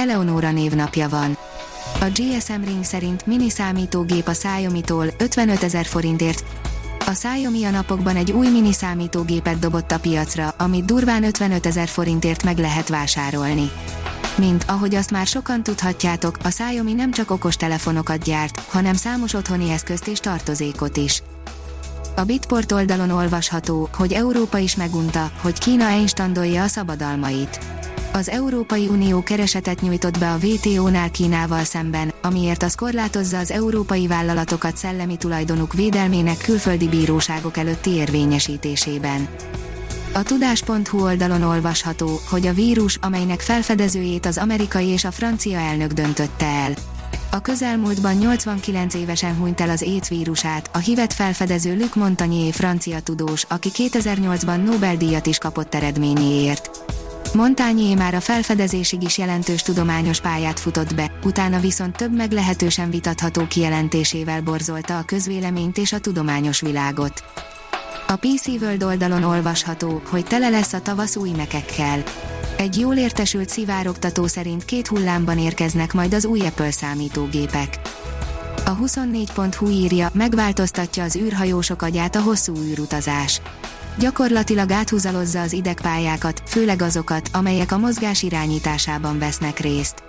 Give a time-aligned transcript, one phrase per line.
[0.00, 1.38] Eleonóra névnapja van.
[2.00, 6.44] A GSM Ring szerint mini számítógép a Xiaomi-tól 55 ezer forintért.
[7.06, 11.88] A Xiaomi a napokban egy új mini számítógépet dobott a piacra, amit durván 55 ezer
[11.88, 13.70] forintért meg lehet vásárolni.
[14.36, 19.34] Mint ahogy azt már sokan tudhatjátok, a Xiaomi nem csak okos telefonokat gyárt, hanem számos
[19.34, 21.22] otthoni eszközt és tartozékot is.
[22.16, 27.79] A Bitport oldalon olvasható, hogy Európa is megunta, hogy Kína einstandolja a szabadalmait
[28.12, 34.06] az Európai Unió keresetet nyújtott be a WTO-nál Kínával szemben, amiért az korlátozza az európai
[34.06, 39.28] vállalatokat szellemi tulajdonuk védelmének külföldi bíróságok előtti érvényesítésében.
[40.12, 45.92] A tudás.hu oldalon olvasható, hogy a vírus, amelynek felfedezőjét az amerikai és a francia elnök
[45.92, 46.72] döntötte el.
[47.30, 53.00] A közelmúltban 89 évesen hunyt el az AIDS vírusát, a hivet felfedező Luc Montagnier francia
[53.00, 56.70] tudós, aki 2008-ban Nobel-díjat is kapott eredményéért.
[57.34, 63.46] Montányé már a felfedezésig is jelentős tudományos pályát futott be, utána viszont több meglehetősen vitatható
[63.46, 67.24] kijelentésével borzolta a közvéleményt és a tudományos világot.
[68.06, 72.02] A PC World oldalon olvasható, hogy tele lesz a tavasz új mekekkel.
[72.56, 77.80] Egy jól értesült szivárogtató szerint két hullámban érkeznek majd az új Apple számítógépek.
[78.64, 83.40] A 24.hu írja, megváltoztatja az űrhajósok agyát a hosszú űrutazás
[83.98, 90.02] Gyakorlatilag áthúzalozza az idegpályákat, főleg azokat, amelyek a mozgás irányításában vesznek részt.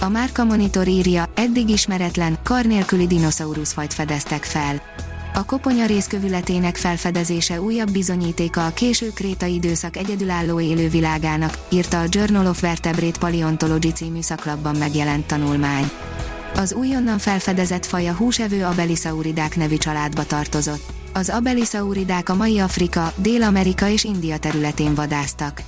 [0.00, 4.82] A Márka Monitor írja, eddig ismeretlen, kar nélküli dinoszauruszfajt fedeztek fel.
[5.34, 12.46] A koponya részkövületének felfedezése újabb bizonyítéka a késő kréta időszak egyedülálló élővilágának, írta a Journal
[12.46, 15.90] of Vertebrate Paleontology című szaklapban megjelent tanulmány.
[16.54, 23.12] Az újonnan felfedezett faj a húsevő abelisauridák nevű családba tartozott az abelisauridák a mai Afrika,
[23.16, 25.62] Dél-Amerika és India területén vadáztak.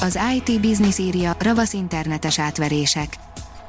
[0.00, 3.16] Az IT Business írja, ravasz internetes átverések.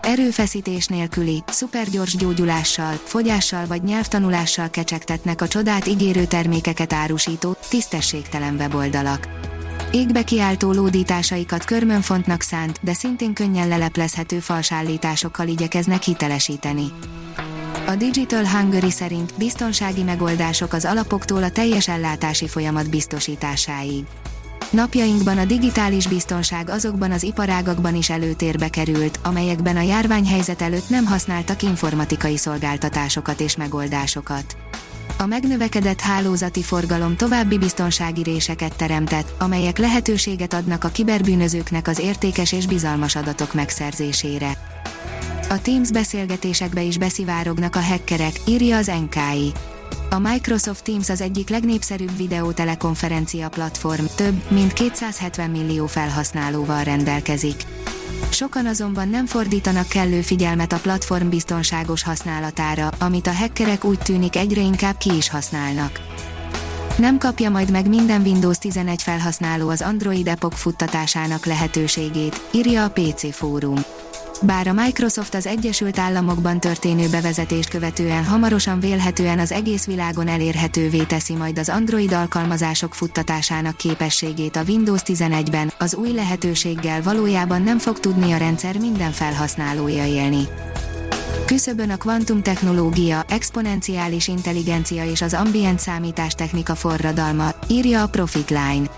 [0.02, 9.28] Erőfeszítés nélküli, szupergyors gyógyulással, fogyással vagy nyelvtanulással kecsegtetnek a csodát ígérő termékeket árusító, tisztességtelen weboldalak.
[9.92, 16.92] Égbe kiáltó lódításaikat körmönfontnak szánt, de szintén könnyen leleplezhető falsállításokkal igyekeznek hitelesíteni.
[17.88, 24.04] A Digital Hungary szerint biztonsági megoldások az alapoktól a teljes ellátási folyamat biztosításáig.
[24.70, 31.06] Napjainkban a digitális biztonság azokban az iparágakban is előtérbe került, amelyekben a járványhelyzet előtt nem
[31.06, 34.56] használtak informatikai szolgáltatásokat és megoldásokat.
[35.18, 42.52] A megnövekedett hálózati forgalom további biztonsági réseket teremtett, amelyek lehetőséget adnak a kiberbűnözőknek az értékes
[42.52, 44.58] és bizalmas adatok megszerzésére.
[45.52, 49.52] A Teams beszélgetésekbe is beszivárognak a hackerek, írja az NKI.
[50.10, 57.64] A Microsoft Teams az egyik legnépszerűbb videótelekonferencia platform, több, mint 270 millió felhasználóval rendelkezik.
[58.30, 64.36] Sokan azonban nem fordítanak kellő figyelmet a platform biztonságos használatára, amit a hackerek úgy tűnik
[64.36, 66.00] egyre inkább ki is használnak.
[66.98, 72.90] Nem kapja majd meg minden Windows 11 felhasználó az Android Epoch futtatásának lehetőségét, írja a
[72.90, 73.84] PC Fórum.
[74.44, 81.04] Bár a Microsoft az Egyesült Államokban történő bevezetést követően hamarosan vélhetően az egész világon elérhetővé
[81.04, 87.78] teszi majd az Android alkalmazások futtatásának képességét a Windows 11-ben, az új lehetőséggel valójában nem
[87.78, 90.48] fog tudni a rendszer minden felhasználója élni.
[91.46, 98.90] Küszöbön a kvantum technológia, exponenciális intelligencia és az ambient számítástechnika forradalma, írja a Profitline.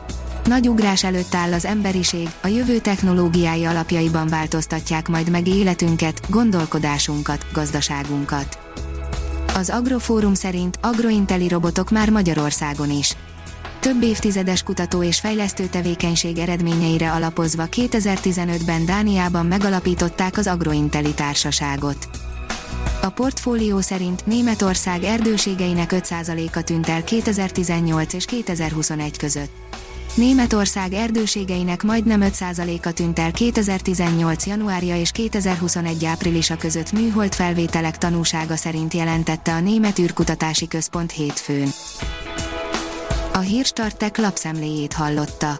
[0.46, 7.46] Nagy ugrás előtt áll az emberiség, a jövő technológiái alapjaiban változtatják majd meg életünket, gondolkodásunkat,
[7.54, 8.58] gazdaságunkat.
[9.56, 13.16] Az Agrofórum szerint agrointeli robotok már Magyarországon is.
[13.80, 22.10] Több évtizedes kutató és fejlesztő tevékenység eredményeire alapozva 2015-ben Dániában megalapították az Agrointeli Társaságot.
[23.02, 29.52] A portfólió szerint Németország erdőségeinek 5%-a tűnt el 2018 és 2021 között.
[30.16, 34.46] Németország erdőségeinek majdnem 5%-a tűnt el 2018.
[34.46, 36.06] januárja és 2021.
[36.06, 41.68] áprilisa között műhold felvételek tanúsága szerint jelentette a Német űrkutatási központ hétfőn.
[43.34, 45.60] A hírstartek lapszemléjét hallotta.